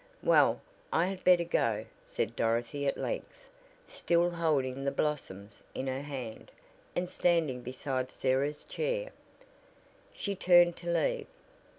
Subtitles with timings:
[0.23, 0.59] "Well,
[0.91, 3.47] I had better go," said Dorothy at length,
[3.87, 6.49] still holding the blossoms in her hand,
[6.95, 9.11] and standing beside Sarah's chair.
[10.11, 11.27] She turned to leave.